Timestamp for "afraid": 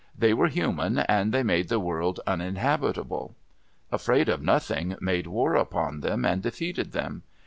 3.91-4.29